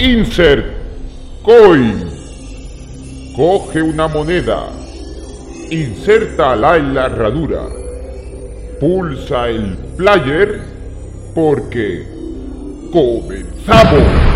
Insert 0.00 0.64
Coin. 1.42 2.08
Coge 3.34 3.82
una 3.82 4.06
moneda. 4.06 4.68
Insértala 5.70 6.76
en 6.76 6.94
la 6.94 7.06
herradura. 7.06 7.62
Pulsa 8.78 9.48
el 9.48 9.76
player 9.96 10.60
porque 11.34 12.06
comenzamos. 12.92 14.27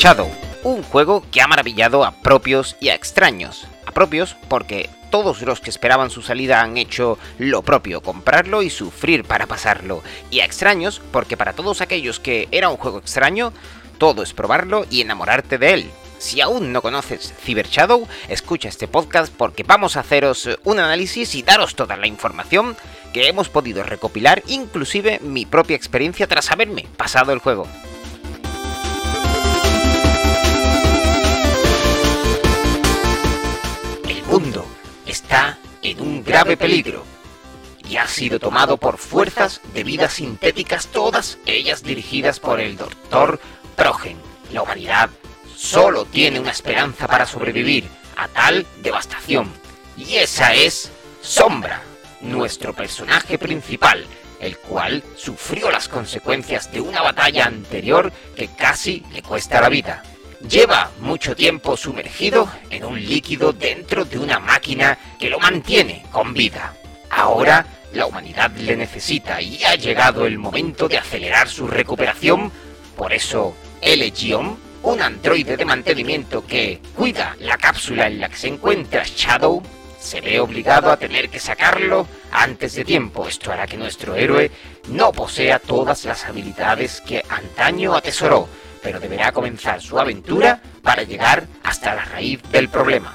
Shadow, 0.00 0.30
un 0.62 0.82
juego 0.82 1.22
que 1.30 1.42
ha 1.42 1.46
maravillado 1.46 2.06
a 2.06 2.12
propios 2.12 2.74
y 2.80 2.88
a 2.88 2.94
extraños. 2.94 3.66
A 3.84 3.92
propios 3.92 4.34
porque 4.48 4.88
todos 5.10 5.42
los 5.42 5.60
que 5.60 5.68
esperaban 5.68 6.08
su 6.08 6.22
salida 6.22 6.62
han 6.62 6.78
hecho 6.78 7.18
lo 7.36 7.60
propio, 7.60 8.00
comprarlo 8.00 8.62
y 8.62 8.70
sufrir 8.70 9.24
para 9.24 9.46
pasarlo. 9.46 10.02
Y 10.30 10.40
a 10.40 10.46
extraños 10.46 11.02
porque 11.12 11.36
para 11.36 11.52
todos 11.52 11.82
aquellos 11.82 12.18
que 12.18 12.48
era 12.50 12.70
un 12.70 12.78
juego 12.78 12.96
extraño, 12.96 13.52
todo 13.98 14.22
es 14.22 14.32
probarlo 14.32 14.86
y 14.88 15.02
enamorarte 15.02 15.58
de 15.58 15.74
él. 15.74 15.90
Si 16.16 16.40
aún 16.40 16.72
no 16.72 16.80
conoces 16.80 17.34
Cyber 17.38 17.68
Shadow, 17.68 18.08
escucha 18.30 18.70
este 18.70 18.88
podcast 18.88 19.30
porque 19.30 19.64
vamos 19.64 19.98
a 19.98 20.00
haceros 20.00 20.48
un 20.64 20.80
análisis 20.80 21.34
y 21.34 21.42
daros 21.42 21.74
toda 21.74 21.98
la 21.98 22.06
información 22.06 22.74
que 23.12 23.28
hemos 23.28 23.50
podido 23.50 23.82
recopilar, 23.82 24.42
inclusive 24.46 25.20
mi 25.20 25.44
propia 25.44 25.76
experiencia 25.76 26.26
tras 26.26 26.50
haberme 26.50 26.86
pasado 26.96 27.34
el 27.34 27.38
juego. 27.38 27.68
Un 36.00 36.24
grave 36.24 36.56
peligro 36.56 37.04
y 37.88 37.96
ha 37.96 38.06
sido 38.06 38.38
tomado 38.38 38.76
por 38.76 38.98
fuerzas 38.98 39.60
de 39.74 39.84
vidas 39.84 40.14
sintéticas, 40.14 40.86
todas 40.88 41.38
ellas 41.46 41.82
dirigidas 41.82 42.40
por 42.40 42.60
el 42.60 42.76
Doctor 42.76 43.40
Progen. 43.76 44.16
La 44.52 44.62
humanidad 44.62 45.10
solo 45.56 46.04
tiene 46.04 46.40
una 46.40 46.50
esperanza 46.50 47.06
para 47.06 47.26
sobrevivir 47.26 47.84
a 48.16 48.28
tal 48.28 48.66
devastación, 48.82 49.50
y 49.96 50.16
esa 50.16 50.54
es 50.54 50.90
Sombra, 51.20 51.82
nuestro 52.20 52.72
personaje 52.74 53.38
principal, 53.38 54.06
el 54.40 54.56
cual 54.58 55.02
sufrió 55.16 55.70
las 55.70 55.88
consecuencias 55.88 56.72
de 56.72 56.80
una 56.80 57.02
batalla 57.02 57.46
anterior 57.46 58.12
que 58.36 58.48
casi 58.48 59.04
le 59.12 59.22
cuesta 59.22 59.60
la 59.60 59.68
vida. 59.68 60.02
Lleva 60.48 60.90
mucho 61.00 61.36
tiempo 61.36 61.76
sumergido 61.76 62.48
en 62.70 62.84
un 62.84 62.98
líquido 62.98 63.52
dentro 63.52 64.06
de 64.06 64.18
una 64.18 64.38
máquina 64.38 64.98
que 65.18 65.28
lo 65.28 65.38
mantiene 65.38 66.04
con 66.10 66.32
vida. 66.32 66.74
Ahora 67.10 67.66
la 67.92 68.06
humanidad 68.06 68.50
le 68.52 68.74
necesita 68.74 69.42
y 69.42 69.62
ha 69.64 69.74
llegado 69.74 70.24
el 70.24 70.38
momento 70.38 70.88
de 70.88 70.96
acelerar 70.96 71.48
su 71.48 71.66
recuperación. 71.66 72.50
Por 72.96 73.12
eso, 73.12 73.54
L-Gion, 73.82 74.58
un 74.82 75.02
androide 75.02 75.58
de 75.58 75.64
mantenimiento 75.66 76.46
que 76.46 76.80
cuida 76.96 77.36
la 77.40 77.58
cápsula 77.58 78.06
en 78.06 78.20
la 78.20 78.30
que 78.30 78.36
se 78.36 78.48
encuentra 78.48 79.04
Shadow, 79.04 79.62
se 80.00 80.22
ve 80.22 80.40
obligado 80.40 80.90
a 80.90 80.96
tener 80.96 81.28
que 81.28 81.38
sacarlo 81.38 82.06
antes 82.32 82.74
de 82.74 82.84
tiempo. 82.86 83.28
Esto 83.28 83.52
hará 83.52 83.66
que 83.66 83.76
nuestro 83.76 84.14
héroe 84.14 84.50
no 84.88 85.12
posea 85.12 85.58
todas 85.58 86.06
las 86.06 86.24
habilidades 86.24 87.02
que 87.02 87.22
antaño 87.28 87.94
atesoró 87.94 88.48
pero 88.82 89.00
deberá 89.00 89.32
comenzar 89.32 89.80
su 89.80 89.98
aventura 89.98 90.60
para 90.82 91.02
llegar 91.02 91.46
hasta 91.62 91.94
la 91.94 92.04
raíz 92.04 92.40
del 92.50 92.68
problema. 92.68 93.14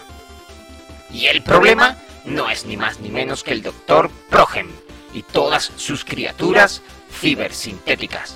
Y 1.11 1.27
el 1.27 1.41
problema 1.41 1.97
no 2.25 2.49
es 2.49 2.65
ni 2.65 2.77
más 2.77 2.99
ni 2.99 3.09
menos 3.09 3.43
que 3.43 3.51
el 3.51 3.63
Dr. 3.63 4.09
Progen 4.29 4.69
y 5.13 5.23
todas 5.23 5.71
sus 5.77 6.03
criaturas 6.03 6.81
cibersintéticas. 7.11 8.35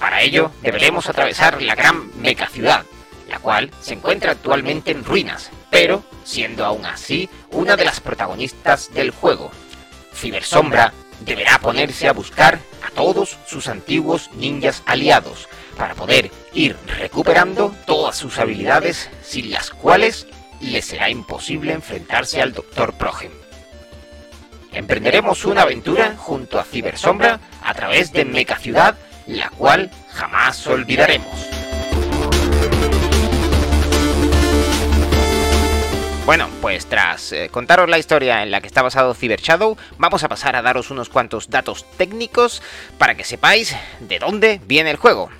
Para 0.00 0.22
ello 0.22 0.50
deberemos 0.62 1.08
atravesar 1.08 1.62
la 1.62 1.74
gran 1.74 2.10
megaciudad, 2.20 2.84
la 3.28 3.38
cual 3.38 3.70
se 3.80 3.94
encuentra 3.94 4.32
actualmente 4.32 4.90
en 4.90 5.04
ruinas, 5.04 5.50
pero 5.70 6.02
siendo 6.24 6.64
aún 6.64 6.86
así 6.86 7.28
una 7.50 7.76
de 7.76 7.84
las 7.84 8.00
protagonistas 8.00 8.92
del 8.92 9.10
juego. 9.10 9.50
Cibersombra 10.14 10.92
deberá 11.20 11.58
ponerse 11.58 12.08
a 12.08 12.12
buscar 12.12 12.58
a 12.86 12.90
todos 12.90 13.36
sus 13.46 13.68
antiguos 13.68 14.30
ninjas 14.34 14.82
aliados 14.86 15.48
para 15.78 15.94
poder 15.94 16.30
ir 16.52 16.76
recuperando 16.98 17.74
todas 17.86 18.16
sus 18.16 18.38
habilidades 18.38 19.08
sin 19.22 19.50
las 19.50 19.70
cuales 19.70 20.26
le 20.60 20.82
será 20.82 21.08
imposible 21.08 21.72
enfrentarse 21.72 22.42
al 22.42 22.52
Dr. 22.52 22.92
Progen. 22.94 23.30
Emprenderemos 24.72 25.44
una 25.44 25.62
aventura 25.62 26.14
junto 26.18 26.58
a 26.58 26.64
Cibersombra 26.64 27.40
a 27.62 27.74
través 27.74 28.12
de 28.12 28.24
Mecha 28.24 28.58
Ciudad, 28.58 28.96
la 29.26 29.48
cual 29.50 29.90
jamás 30.10 30.66
olvidaremos. 30.66 31.48
Bueno, 36.26 36.50
pues 36.60 36.84
tras 36.84 37.32
eh, 37.32 37.48
contaros 37.50 37.88
la 37.88 37.98
historia 37.98 38.42
en 38.42 38.50
la 38.50 38.60
que 38.60 38.66
está 38.66 38.82
basado 38.82 39.14
Cyber 39.14 39.40
Shadow, 39.40 39.78
vamos 39.96 40.24
a 40.24 40.28
pasar 40.28 40.56
a 40.56 40.62
daros 40.62 40.90
unos 40.90 41.08
cuantos 41.08 41.48
datos 41.48 41.86
técnicos 41.96 42.62
para 42.98 43.14
que 43.14 43.24
sepáis 43.24 43.74
de 44.00 44.18
dónde 44.18 44.60
viene 44.66 44.90
el 44.90 44.98
juego. 44.98 45.30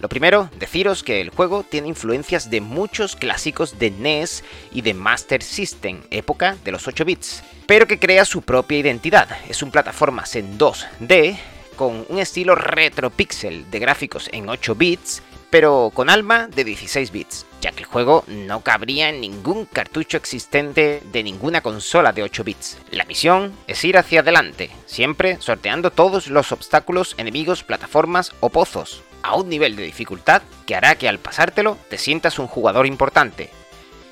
Lo 0.00 0.08
primero, 0.08 0.48
deciros 0.58 1.02
que 1.02 1.20
el 1.20 1.30
juego 1.30 1.64
tiene 1.64 1.88
influencias 1.88 2.50
de 2.50 2.60
muchos 2.60 3.16
clásicos 3.16 3.78
de 3.80 3.90
NES 3.90 4.44
y 4.72 4.82
de 4.82 4.94
Master 4.94 5.42
System, 5.42 6.02
época 6.10 6.56
de 6.64 6.70
los 6.70 6.86
8 6.86 7.04
bits, 7.04 7.42
pero 7.66 7.86
que 7.86 7.98
crea 7.98 8.24
su 8.24 8.42
propia 8.42 8.78
identidad. 8.78 9.28
Es 9.48 9.62
un 9.62 9.72
plataformas 9.72 10.36
en 10.36 10.56
2D 10.56 11.36
con 11.74 12.06
un 12.08 12.18
estilo 12.18 12.54
retro 12.54 13.10
pixel 13.10 13.68
de 13.70 13.78
gráficos 13.80 14.28
en 14.32 14.48
8 14.48 14.76
bits, 14.76 15.22
pero 15.50 15.90
con 15.92 16.10
alma 16.10 16.46
de 16.46 16.62
16 16.62 17.10
bits, 17.10 17.46
ya 17.60 17.72
que 17.72 17.80
el 17.80 17.86
juego 17.86 18.22
no 18.28 18.60
cabría 18.60 19.08
en 19.08 19.20
ningún 19.20 19.64
cartucho 19.64 20.16
existente 20.16 21.02
de 21.10 21.22
ninguna 21.24 21.60
consola 21.60 22.12
de 22.12 22.22
8 22.22 22.44
bits. 22.44 22.78
La 22.92 23.04
misión 23.04 23.52
es 23.66 23.82
ir 23.84 23.98
hacia 23.98 24.20
adelante, 24.20 24.70
siempre 24.86 25.38
sorteando 25.40 25.90
todos 25.90 26.28
los 26.28 26.52
obstáculos, 26.52 27.14
enemigos, 27.18 27.64
plataformas 27.64 28.32
o 28.40 28.50
pozos, 28.50 29.02
a 29.22 29.36
un 29.36 29.48
nivel 29.48 29.76
de 29.76 29.84
dificultad 29.84 30.42
que 30.66 30.76
hará 30.76 30.94
que 30.96 31.08
al 31.08 31.18
pasártelo 31.18 31.78
te 31.88 31.98
sientas 31.98 32.38
un 32.38 32.46
jugador 32.46 32.86
importante. 32.86 33.50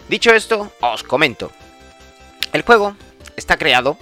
Dicho 0.09 0.33
esto, 0.33 0.73
os 0.81 1.03
comento. 1.03 1.53
El 2.53 2.63
juego 2.63 2.97
está 3.37 3.57
creado 3.57 3.99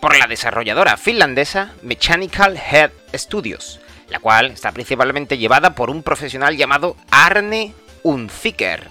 por 0.00 0.16
la 0.18 0.26
desarrolladora 0.26 0.96
finlandesa 0.96 1.72
Mechanical 1.82 2.58
Head 2.58 2.90
Studios, 3.14 3.80
la 4.08 4.18
cual 4.18 4.50
está 4.50 4.72
principalmente 4.72 5.38
llevada 5.38 5.74
por 5.74 5.90
un 5.90 6.02
profesional 6.02 6.56
llamado 6.56 6.96
Arne 7.10 7.72
Unziker, 8.02 8.88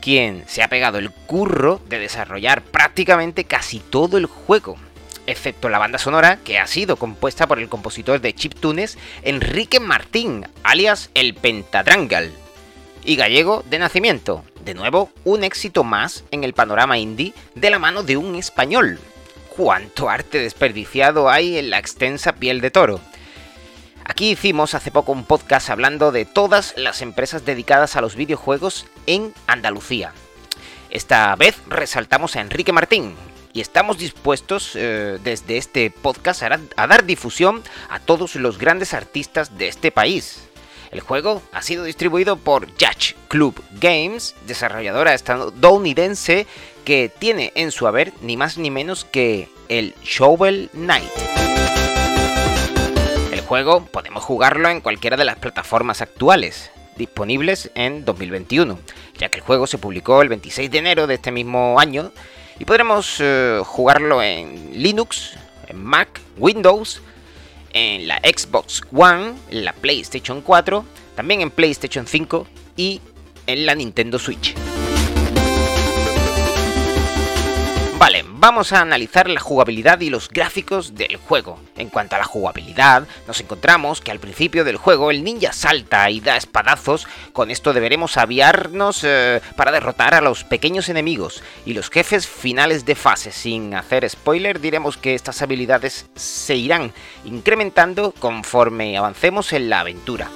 quien 0.00 0.44
se 0.46 0.62
ha 0.62 0.68
pegado 0.68 0.98
el 0.98 1.10
curro 1.10 1.80
de 1.88 1.98
desarrollar 1.98 2.62
prácticamente 2.62 3.44
casi 3.44 3.78
todo 3.78 4.16
el 4.16 4.26
juego, 4.26 4.78
excepto 5.26 5.68
la 5.68 5.78
banda 5.78 5.98
sonora 5.98 6.38
que 6.44 6.58
ha 6.58 6.66
sido 6.66 6.96
compuesta 6.96 7.46
por 7.46 7.58
el 7.58 7.68
compositor 7.68 8.20
de 8.20 8.34
chiptunes 8.34 8.98
Enrique 9.22 9.80
Martín, 9.80 10.46
alias 10.62 11.10
el 11.14 11.34
Pentadrangal, 11.34 12.32
y 13.04 13.16
gallego 13.16 13.64
de 13.68 13.78
nacimiento. 13.78 14.44
De 14.64 14.74
nuevo, 14.74 15.10
un 15.24 15.44
éxito 15.44 15.84
más 15.84 16.24
en 16.30 16.44
el 16.44 16.54
panorama 16.54 16.98
indie 16.98 17.34
de 17.54 17.70
la 17.70 17.78
mano 17.78 18.02
de 18.02 18.16
un 18.16 18.36
español. 18.36 18.98
¿Cuánto 19.56 20.08
arte 20.08 20.38
desperdiciado 20.38 21.28
hay 21.28 21.58
en 21.58 21.70
la 21.70 21.78
extensa 21.78 22.32
piel 22.32 22.60
de 22.60 22.70
toro? 22.70 23.00
Aquí 24.04 24.30
hicimos 24.30 24.74
hace 24.74 24.90
poco 24.90 25.12
un 25.12 25.24
podcast 25.24 25.70
hablando 25.70 26.10
de 26.10 26.24
todas 26.24 26.74
las 26.76 27.02
empresas 27.02 27.44
dedicadas 27.44 27.96
a 27.96 28.00
los 28.00 28.16
videojuegos 28.16 28.86
en 29.06 29.32
Andalucía. 29.46 30.12
Esta 30.90 31.34
vez 31.36 31.56
resaltamos 31.68 32.36
a 32.36 32.40
Enrique 32.40 32.72
Martín, 32.72 33.14
y 33.52 33.60
estamos 33.60 33.98
dispuestos 33.98 34.72
eh, 34.74 35.18
desde 35.22 35.58
este 35.58 35.90
podcast 35.90 36.42
a, 36.42 36.86
dar 36.86 37.04
difusión 37.04 37.62
a 37.88 38.00
todos 38.00 38.34
los 38.36 38.58
grandes 38.58 38.94
artistas 38.94 39.58
de 39.58 39.68
este 39.68 39.90
país. 39.90 40.48
El 40.90 41.00
juego 41.00 41.42
ha 41.52 41.62
sido 41.62 41.84
distribuido 41.84 42.36
por 42.36 42.66
Judge 42.72 43.14
Club 43.28 43.62
Games, 43.80 44.34
desarrolladora 44.46 45.14
estadounidense 45.14 46.46
que 46.84 47.10
tiene 47.18 47.52
en 47.54 47.70
su 47.70 47.86
haber 47.86 48.12
ni 48.20 48.36
más 48.36 48.58
ni 48.58 48.70
menos 48.70 49.04
que 49.04 49.48
el 49.68 49.94
Shovel 50.02 50.68
Knight. 50.72 51.10
El 53.32 53.40
juego 53.40 53.86
podemos 53.86 54.22
jugarlo 54.22 54.68
en 54.68 54.80
cualquiera 54.80 55.16
de 55.16 55.24
las 55.24 55.38
plataformas 55.38 56.02
actuales, 56.02 56.70
disponibles 56.96 57.70
en 57.74 58.04
2021, 58.04 58.78
ya 59.16 59.30
que 59.30 59.38
el 59.38 59.44
juego 59.44 59.66
se 59.66 59.78
publicó 59.78 60.20
el 60.20 60.28
26 60.28 60.70
de 60.70 60.78
enero 60.78 61.06
de 61.06 61.14
este 61.14 61.32
mismo 61.32 61.80
año 61.80 62.12
y 62.62 62.64
podremos 62.64 63.16
eh, 63.18 63.60
jugarlo 63.64 64.22
en 64.22 64.70
Linux, 64.80 65.32
en 65.66 65.82
Mac, 65.82 66.20
Windows, 66.36 67.02
en 67.72 68.06
la 68.06 68.18
Xbox 68.18 68.82
One, 68.92 69.32
en 69.50 69.64
la 69.64 69.72
PlayStation 69.72 70.40
4, 70.40 70.84
también 71.16 71.40
en 71.40 71.50
PlayStation 71.50 72.06
5 72.06 72.46
y 72.76 73.00
en 73.48 73.66
la 73.66 73.74
Nintendo 73.74 74.16
Switch. 74.16 74.54
Vamos 78.42 78.72
a 78.72 78.80
analizar 78.80 79.30
la 79.30 79.38
jugabilidad 79.38 80.00
y 80.00 80.10
los 80.10 80.28
gráficos 80.28 80.96
del 80.96 81.14
juego. 81.16 81.60
En 81.76 81.90
cuanto 81.90 82.16
a 82.16 82.18
la 82.18 82.24
jugabilidad, 82.24 83.06
nos 83.28 83.40
encontramos 83.40 84.00
que 84.00 84.10
al 84.10 84.18
principio 84.18 84.64
del 84.64 84.76
juego 84.76 85.12
el 85.12 85.22
ninja 85.22 85.52
salta 85.52 86.10
y 86.10 86.18
da 86.18 86.36
espadazos, 86.36 87.06
con 87.32 87.52
esto 87.52 87.72
deberemos 87.72 88.16
aviarnos 88.16 89.04
eh, 89.04 89.40
para 89.54 89.70
derrotar 89.70 90.14
a 90.14 90.20
los 90.20 90.42
pequeños 90.42 90.88
enemigos 90.88 91.40
y 91.64 91.74
los 91.74 91.88
jefes 91.88 92.26
finales 92.26 92.84
de 92.84 92.96
fase. 92.96 93.30
Sin 93.30 93.74
hacer 93.74 94.10
spoiler, 94.10 94.60
diremos 94.60 94.96
que 94.96 95.14
estas 95.14 95.40
habilidades 95.40 96.06
se 96.16 96.56
irán 96.56 96.92
incrementando 97.24 98.12
conforme 98.18 98.98
avancemos 98.98 99.52
en 99.52 99.70
la 99.70 99.80
aventura 99.80 100.28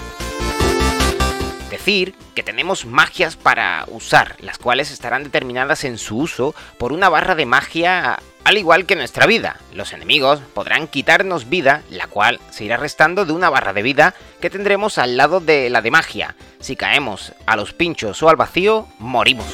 que 1.86 2.42
tenemos 2.42 2.84
magias 2.84 3.36
para 3.36 3.84
usar, 3.86 4.34
las 4.40 4.58
cuales 4.58 4.90
estarán 4.90 5.22
determinadas 5.22 5.84
en 5.84 5.98
su 5.98 6.18
uso 6.18 6.52
por 6.78 6.92
una 6.92 7.08
barra 7.08 7.36
de 7.36 7.46
magia 7.46 8.18
al 8.42 8.58
igual 8.58 8.86
que 8.86 8.96
nuestra 8.96 9.24
vida. 9.24 9.60
Los 9.72 9.92
enemigos 9.92 10.40
podrán 10.52 10.88
quitarnos 10.88 11.48
vida, 11.48 11.82
la 11.88 12.08
cual 12.08 12.40
se 12.50 12.64
irá 12.64 12.76
restando 12.76 13.24
de 13.24 13.32
una 13.32 13.50
barra 13.50 13.72
de 13.72 13.82
vida 13.82 14.14
que 14.40 14.50
tendremos 14.50 14.98
al 14.98 15.16
lado 15.16 15.38
de 15.38 15.70
la 15.70 15.80
de 15.80 15.92
magia. 15.92 16.34
Si 16.58 16.74
caemos 16.74 17.34
a 17.46 17.54
los 17.54 17.72
pinchos 17.72 18.20
o 18.20 18.28
al 18.28 18.36
vacío, 18.36 18.88
morimos. 18.98 19.46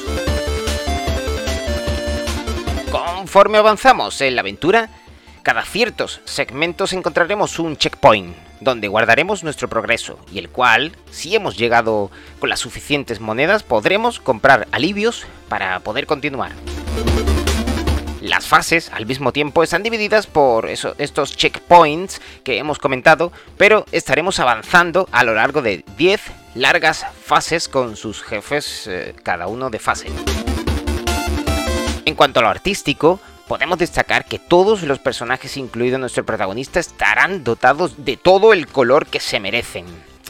Conforme 2.89 3.59
avanzamos 3.59 4.19
en 4.21 4.33
la 4.33 4.41
aventura, 4.41 4.89
cada 5.43 5.65
ciertos 5.65 6.21
segmentos 6.23 6.93
encontraremos 6.93 7.59
un 7.59 7.75
checkpoint, 7.75 8.33
donde 8.61 8.87
guardaremos 8.87 9.43
nuestro 9.43 9.67
progreso, 9.67 10.17
y 10.31 10.39
el 10.39 10.49
cual, 10.49 10.93
si 11.11 11.35
hemos 11.35 11.57
llegado 11.57 12.09
con 12.39 12.49
las 12.49 12.61
suficientes 12.61 13.19
monedas, 13.19 13.61
podremos 13.61 14.21
comprar 14.21 14.69
alivios 14.71 15.25
para 15.49 15.81
poder 15.81 16.07
continuar. 16.07 16.53
Las 18.21 18.47
fases, 18.47 18.89
al 18.93 19.05
mismo 19.05 19.33
tiempo, 19.33 19.63
están 19.63 19.83
divididas 19.83 20.27
por 20.27 20.69
estos 20.69 21.35
checkpoints 21.35 22.21
que 22.45 22.57
hemos 22.57 22.79
comentado, 22.79 23.33
pero 23.57 23.85
estaremos 23.91 24.39
avanzando 24.39 25.09
a 25.11 25.25
lo 25.25 25.33
largo 25.33 25.61
de 25.61 25.83
10 25.97 26.21
largas 26.55 27.05
fases 27.21 27.67
con 27.67 27.97
sus 27.97 28.23
jefes 28.23 28.87
eh, 28.87 29.13
cada 29.23 29.47
uno 29.47 29.69
de 29.69 29.79
fase. 29.79 30.07
En 32.05 32.15
cuanto 32.15 32.39
a 32.39 32.43
lo 32.43 32.49
artístico, 32.49 33.19
podemos 33.47 33.77
destacar 33.77 34.25
que 34.25 34.39
todos 34.39 34.83
los 34.83 34.99
personajes, 34.99 35.57
incluido 35.57 35.97
nuestro 35.97 36.25
protagonista, 36.25 36.79
estarán 36.79 37.43
dotados 37.43 38.05
de 38.05 38.17
todo 38.17 38.53
el 38.53 38.67
color 38.67 39.07
que 39.07 39.19
se 39.19 39.39
merecen. 39.39 39.85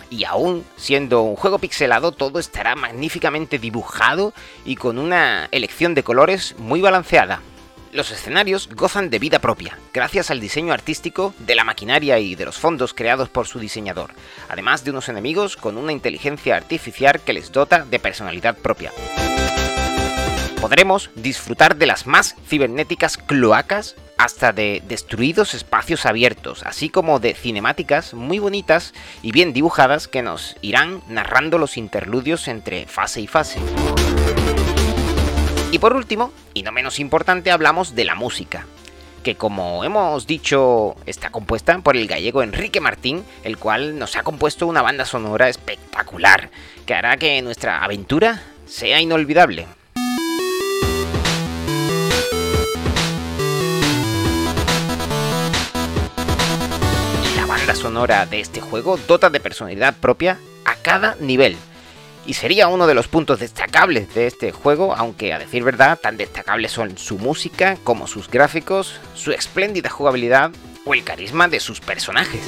Y 0.09 0.25
aún 0.25 0.63
siendo 0.75 1.21
un 1.21 1.35
juego 1.35 1.59
pixelado, 1.59 2.11
todo 2.11 2.39
estará 2.39 2.75
magníficamente 2.75 3.57
dibujado 3.57 4.33
y 4.63 4.75
con 4.75 4.99
una 4.99 5.47
elección 5.51 5.95
de 5.95 6.03
colores 6.03 6.55
muy 6.57 6.81
balanceada. 6.81 7.41
Los 7.91 8.11
escenarios 8.11 8.69
gozan 8.73 9.11
de 9.11 9.19
vida 9.19 9.37
propia, 9.37 9.77
gracias 9.93 10.31
al 10.31 10.39
diseño 10.39 10.73
artístico 10.73 11.33
de 11.39 11.53
la 11.53 11.63
maquinaria 11.63 12.17
y 12.17 12.33
de 12.33 12.45
los 12.45 12.57
fondos 12.57 12.93
creados 12.93 13.29
por 13.29 13.47
su 13.47 13.59
diseñador, 13.59 14.11
además 14.49 14.83
de 14.83 14.91
unos 14.91 15.09
enemigos 15.09 15.57
con 15.57 15.77
una 15.77 15.91
inteligencia 15.91 16.55
artificial 16.55 17.21
que 17.21 17.33
les 17.33 17.51
dota 17.51 17.85
de 17.85 17.99
personalidad 17.99 18.57
propia 18.57 18.91
podremos 20.63 21.09
disfrutar 21.15 21.75
de 21.75 21.85
las 21.85 22.07
más 22.07 22.37
cibernéticas 22.47 23.17
cloacas 23.17 23.97
hasta 24.17 24.53
de 24.53 24.81
destruidos 24.87 25.55
espacios 25.55 26.05
abiertos, 26.05 26.63
así 26.63 26.87
como 26.87 27.19
de 27.19 27.33
cinemáticas 27.33 28.13
muy 28.13 28.39
bonitas 28.39 28.93
y 29.21 29.33
bien 29.33 29.51
dibujadas 29.51 30.07
que 30.07 30.21
nos 30.21 30.55
irán 30.61 31.03
narrando 31.09 31.57
los 31.57 31.75
interludios 31.75 32.47
entre 32.47 32.87
fase 32.87 33.19
y 33.19 33.27
fase. 33.27 33.59
Y 35.73 35.79
por 35.79 35.97
último, 35.97 36.31
y 36.53 36.63
no 36.63 36.71
menos 36.71 36.97
importante, 36.97 37.51
hablamos 37.51 37.93
de 37.93 38.05
la 38.05 38.15
música, 38.15 38.65
que 39.21 39.35
como 39.35 39.83
hemos 39.83 40.27
dicho 40.27 40.95
está 41.05 41.29
compuesta 41.29 41.77
por 41.79 41.97
el 41.97 42.07
gallego 42.07 42.41
Enrique 42.41 42.79
Martín, 42.79 43.25
el 43.43 43.57
cual 43.57 43.99
nos 43.99 44.15
ha 44.15 44.23
compuesto 44.23 44.65
una 44.67 44.81
banda 44.81 45.03
sonora 45.03 45.49
espectacular, 45.49 46.51
que 46.85 46.93
hará 46.93 47.17
que 47.17 47.41
nuestra 47.41 47.83
aventura 47.83 48.41
sea 48.65 49.01
inolvidable. 49.01 49.67
Sonora 57.83 58.25
de 58.25 58.39
este 58.39 58.61
juego 58.61 58.97
dota 59.09 59.29
de 59.29 59.41
personalidad 59.41 59.93
propia 59.93 60.39
a 60.63 60.75
cada 60.75 61.17
nivel. 61.19 61.57
Y 62.25 62.35
sería 62.35 62.69
uno 62.69 62.87
de 62.87 62.93
los 62.93 63.09
puntos 63.09 63.41
destacables 63.41 64.15
de 64.15 64.25
este 64.25 64.53
juego, 64.53 64.95
aunque 64.95 65.33
a 65.33 65.39
decir 65.39 65.65
verdad, 65.65 65.99
tan 65.99 66.15
destacables 66.15 66.71
son 66.71 66.97
su 66.97 67.17
música 67.17 67.77
como 67.83 68.07
sus 68.07 68.29
gráficos, 68.29 69.01
su 69.15 69.33
espléndida 69.33 69.89
jugabilidad 69.89 70.51
o 70.85 70.93
el 70.93 71.03
carisma 71.03 71.49
de 71.49 71.59
sus 71.59 71.81
personajes. 71.81 72.39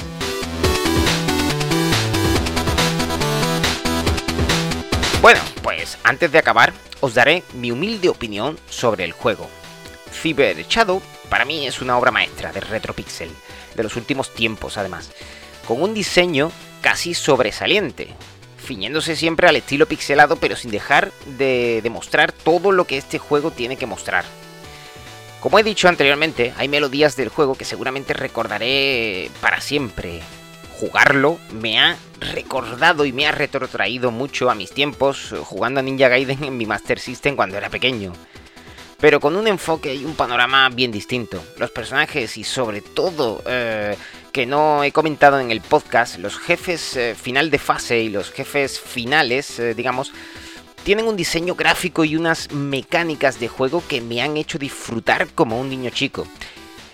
Bueno, 5.20 5.40
pues 5.62 5.98
antes 6.02 6.32
de 6.32 6.38
acabar, 6.38 6.72
os 7.00 7.12
daré 7.12 7.42
mi 7.52 7.72
humilde 7.72 8.08
opinión 8.08 8.58
sobre 8.70 9.04
el 9.04 9.12
juego. 9.12 9.50
Cyber 10.10 10.66
Shadow 10.66 11.02
para 11.28 11.44
mí 11.44 11.66
es 11.66 11.80
una 11.80 11.98
obra 11.98 12.10
maestra 12.10 12.52
de 12.52 12.60
Retropixel 12.60 13.30
de 13.74 13.82
los 13.82 13.96
últimos 13.96 14.32
tiempos, 14.32 14.76
además, 14.76 15.10
con 15.66 15.82
un 15.82 15.94
diseño 15.94 16.50
casi 16.80 17.14
sobresaliente, 17.14 18.08
fiñéndose 18.56 19.16
siempre 19.16 19.48
al 19.48 19.56
estilo 19.56 19.86
pixelado, 19.86 20.36
pero 20.36 20.56
sin 20.56 20.70
dejar 20.70 21.12
de 21.38 21.80
demostrar 21.82 22.32
todo 22.32 22.72
lo 22.72 22.86
que 22.86 22.96
este 22.96 23.18
juego 23.18 23.50
tiene 23.50 23.76
que 23.76 23.86
mostrar. 23.86 24.24
Como 25.40 25.58
he 25.58 25.62
dicho 25.62 25.88
anteriormente, 25.88 26.54
hay 26.56 26.68
melodías 26.68 27.16
del 27.16 27.28
juego 27.28 27.54
que 27.54 27.64
seguramente 27.64 28.14
recordaré 28.14 29.30
para 29.40 29.60
siempre. 29.60 30.20
Jugarlo 30.80 31.38
me 31.52 31.78
ha 31.78 31.96
recordado 32.20 33.04
y 33.04 33.12
me 33.12 33.26
ha 33.26 33.32
retrotraído 33.32 34.10
mucho 34.10 34.50
a 34.50 34.54
mis 34.54 34.72
tiempos 34.72 35.34
jugando 35.44 35.80
a 35.80 35.82
Ninja 35.82 36.08
Gaiden 36.08 36.44
en 36.44 36.56
mi 36.56 36.66
Master 36.66 36.98
System 36.98 37.36
cuando 37.36 37.56
era 37.56 37.70
pequeño 37.70 38.12
pero 39.00 39.20
con 39.20 39.36
un 39.36 39.46
enfoque 39.46 39.94
y 39.94 40.04
un 40.04 40.14
panorama 40.14 40.68
bien 40.70 40.90
distinto. 40.90 41.42
Los 41.58 41.70
personajes 41.70 42.36
y 42.36 42.44
sobre 42.44 42.80
todo, 42.80 43.42
eh, 43.46 43.96
que 44.32 44.46
no 44.46 44.84
he 44.84 44.92
comentado 44.92 45.40
en 45.40 45.50
el 45.50 45.60
podcast, 45.60 46.18
los 46.18 46.38
jefes 46.38 46.96
eh, 46.96 47.14
final 47.14 47.50
de 47.50 47.58
fase 47.58 48.00
y 48.00 48.08
los 48.08 48.30
jefes 48.30 48.80
finales, 48.80 49.58
eh, 49.58 49.74
digamos, 49.74 50.12
tienen 50.84 51.08
un 51.08 51.16
diseño 51.16 51.54
gráfico 51.54 52.04
y 52.04 52.16
unas 52.16 52.52
mecánicas 52.52 53.40
de 53.40 53.48
juego 53.48 53.82
que 53.86 54.00
me 54.00 54.22
han 54.22 54.36
hecho 54.36 54.58
disfrutar 54.58 55.28
como 55.34 55.60
un 55.60 55.68
niño 55.68 55.90
chico. 55.90 56.26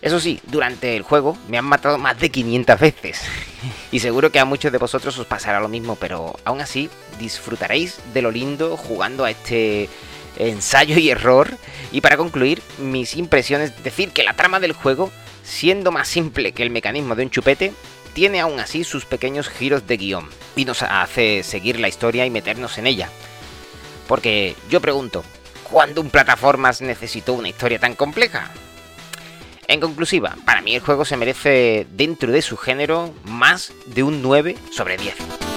Eso 0.01 0.19
sí, 0.19 0.41
durante 0.45 0.97
el 0.97 1.03
juego 1.03 1.39
me 1.49 1.59
han 1.59 1.65
matado 1.65 1.97
más 1.99 2.19
de 2.19 2.31
500 2.31 2.81
veces. 2.81 3.23
Y 3.93 4.01
seguro 4.01 4.33
que 4.33 4.41
a 4.41 4.45
muchos 4.45 4.73
de 4.73 4.79
vosotros 4.79 5.17
os 5.19 5.27
pasará 5.27 5.61
lo 5.61 5.69
mismo, 5.69 5.95
pero 5.95 6.35
aún 6.45 6.61
así 6.61 6.91
disfrutaréis 7.21 8.01
de 8.13 8.23
lo 8.23 8.33
lindo 8.33 8.77
jugando 8.77 9.25
a 9.25 9.31
este 9.31 9.89
ensayo 10.37 10.99
y 10.99 11.11
error. 11.11 11.57
Y 11.91 12.01
para 12.01 12.17
concluir, 12.17 12.63
mis 12.79 13.17
impresiones, 13.17 13.83
decir 13.83 14.11
que 14.11 14.23
la 14.23 14.35
trama 14.35 14.61
del 14.61 14.73
juego, 14.73 15.11
siendo 15.43 15.93
más 15.93 16.09
simple 16.09 16.53
que 16.53 16.63
el 16.63 16.71
mecanismo 16.71 17.15
de 17.15 17.25
un 17.25 17.31
chupete, 17.31 17.73
tiene 18.13 18.41
aún 18.41 18.61
así 18.61 18.85
sus 18.85 19.05
pequeños 19.05 19.49
giros 19.49 19.87
de 19.87 19.97
guion 19.97 20.29
y 20.57 20.65
nos 20.65 20.83
hace 20.83 21.43
seguir 21.43 21.81
la 21.81 21.89
historia 21.89 22.27
y 22.27 22.31
meternos 22.31 22.79
en 22.79 22.87
ella. 22.87 23.09
Porque 24.07 24.55
yo 24.69 24.81
pregunto, 24.81 25.25
¿cuándo 25.71 26.01
un 26.01 26.11
plataformas 26.11 26.83
necesitó 26.83 27.33
una 27.33 27.49
historia 27.49 27.79
tan 27.79 27.95
compleja? 27.95 28.51
En 29.69 29.81
conclusiva, 29.81 30.37
para 30.45 30.61
mí 30.61 30.75
el 30.75 30.83
juego 30.83 31.05
se 31.05 31.17
merece 31.17 31.87
dentro 31.91 32.33
de 32.33 32.43
su 32.43 32.57
género 32.57 33.15
más 33.25 33.73
de 33.87 34.03
un 34.03 34.21
9 34.21 34.57
sobre 34.71 34.99
10. 34.99 35.52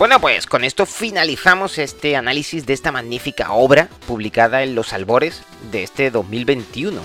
Bueno, 0.00 0.18
pues 0.18 0.46
con 0.46 0.64
esto 0.64 0.86
finalizamos 0.86 1.76
este 1.76 2.16
análisis 2.16 2.64
de 2.64 2.72
esta 2.72 2.90
magnífica 2.90 3.52
obra 3.52 3.90
publicada 4.06 4.62
en 4.62 4.74
los 4.74 4.94
albores 4.94 5.42
de 5.70 5.82
este 5.82 6.10
2021 6.10 7.02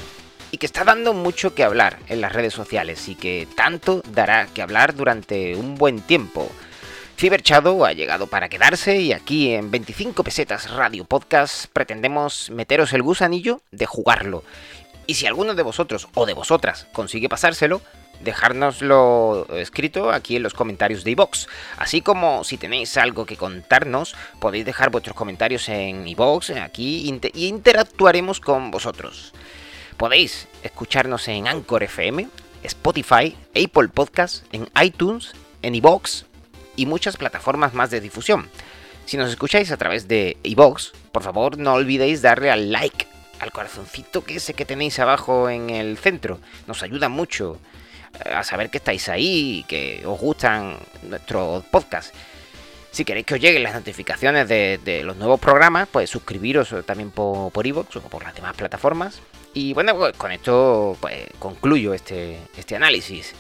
y 0.52 0.58
que 0.58 0.66
está 0.66 0.86
dando 0.86 1.14
mucho 1.14 1.54
que 1.54 1.66
hablar 1.66 2.00
en 2.08 2.22
las 2.22 2.32
redes 2.32 2.54
sociales 2.54 3.10
y 3.10 3.16
que 3.16 3.50
tanto 3.54 4.02
dará 4.14 4.48
que 4.48 4.62
hablar 4.62 4.96
durante 4.96 5.58
un 5.58 5.76
buen 5.76 6.00
tiempo. 6.00 6.50
Cyber 7.18 7.42
Shadow 7.42 7.84
ha 7.84 7.92
llegado 7.92 8.28
para 8.28 8.48
quedarse 8.48 8.96
y 8.96 9.12
aquí 9.12 9.54
en 9.54 9.72
25 9.72 10.24
pesetas 10.24 10.72
Radio 10.72 11.04
Podcast 11.04 11.66
pretendemos 11.74 12.50
meteros 12.50 12.94
el 12.94 13.02
gusanillo 13.02 13.60
de 13.72 13.88
jugarlo. 13.88 14.46
Y 15.06 15.16
si 15.16 15.28
alguno 15.28 15.54
de 15.54 15.64
vosotros 15.64 16.08
o 16.14 16.26
de 16.26 16.34
vosotras 16.34 16.88
consigue 16.94 17.28
pasárselo, 17.28 17.82
dejárnoslo 18.22 19.48
escrito 19.56 20.12
aquí 20.12 20.36
en 20.36 20.44
los 20.44 20.54
comentarios 20.54 21.04
de 21.04 21.12
iVoox. 21.12 21.48
Así 21.78 22.02
como 22.02 22.44
si 22.44 22.58
tenéis 22.58 22.98
algo 22.98 23.26
que 23.26 23.38
contarnos, 23.38 24.16
podéis 24.40 24.66
dejar 24.66 24.90
vuestros 24.90 25.16
comentarios 25.16 25.70
en 25.70 26.08
iVoox, 26.08 26.52
aquí, 26.52 27.10
y 27.34 27.48
interactuaremos 27.48 28.40
con 28.40 28.72
vosotros. 28.72 29.34
Podéis 29.98 30.48
escucharnos 30.64 31.28
en 31.28 31.48
Anchor 31.48 31.84
FM, 31.84 32.28
Spotify, 32.64 33.38
Apple 33.56 33.88
Podcasts, 33.94 34.44
en 34.52 34.68
iTunes, 34.82 35.34
en 35.62 35.76
iVoox 35.76 36.26
y 36.76 36.86
muchas 36.86 37.18
plataformas 37.18 37.74
más 37.74 37.90
de 37.92 38.02
difusión. 38.02 38.50
Si 39.06 39.18
nos 39.18 39.30
escucháis 39.30 39.72
a 39.72 39.78
través 39.78 40.08
de 40.08 40.38
iVoox, 40.44 40.92
por 41.12 41.24
favor 41.24 41.58
no 41.58 41.74
olvidéis 41.74 42.22
darle 42.22 42.52
al 42.52 42.72
like, 42.72 43.08
al 43.40 43.52
corazoncito 43.52 44.24
que 44.24 44.38
ese 44.38 44.54
que 44.54 44.66
tenéis 44.66 45.00
abajo 45.00 45.50
en 45.50 45.70
el 45.70 45.98
centro. 45.98 46.40
Nos 46.68 46.84
ayuda 46.84 47.08
mucho 47.08 47.60
a 48.26 48.44
saber 48.44 48.70
que 48.70 48.78
estáis 48.78 49.10
ahí 49.10 49.60
y 49.60 49.64
que 49.64 50.04
os 50.06 50.20
gustan 50.20 50.78
nuestros 51.04 51.64
podcasts. 51.66 52.14
Si 52.92 53.04
queréis 53.04 53.26
que 53.26 53.34
os 53.34 53.42
lleguen 53.42 53.64
las 53.64 53.74
notificaciones 53.74 54.48
de, 54.48 55.02
los 55.04 55.18
nuevos 55.18 55.40
programas, 55.40 55.88
pues 55.92 56.10
suscribiros 56.10 56.74
también 56.86 57.12
por, 57.12 57.52
por 57.52 57.68
o 57.68 57.84
por 57.84 58.24
las 58.24 58.34
demás 58.34 58.56
plataformas. 58.56 59.20
Y 59.54 59.74
bueno, 59.74 59.96
pues 59.96 60.16
con 60.16 60.32
esto 60.32 60.96
pues 61.02 61.28
concluyo 61.40 61.94
este, 61.94 62.40
este 62.56 62.76
análisis. 62.76 63.34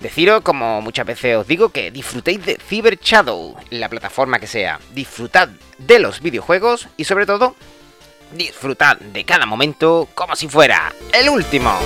Deciros, 0.00 0.42
como 0.42 0.80
muchas 0.80 1.06
veces 1.06 1.36
os 1.36 1.46
digo, 1.46 1.68
que 1.68 1.92
disfrutéis 1.92 2.44
de 2.44 2.56
Cyber 2.56 2.98
Shadow, 2.98 3.54
la 3.70 3.88
plataforma 3.88 4.40
que 4.40 4.48
sea. 4.48 4.80
Disfrutad 4.92 5.48
de 5.78 6.00
los 6.00 6.20
videojuegos 6.20 6.88
y 6.96 7.04
sobre 7.04 7.24
todo, 7.24 7.54
disfrutad 8.32 8.96
de 8.98 9.24
cada 9.24 9.46
momento 9.46 10.08
como 10.14 10.34
si 10.34 10.48
fuera 10.48 10.92
el 11.12 11.28
último. 11.28 11.78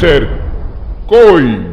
Insert 0.00 0.28
Coin. 1.08 1.67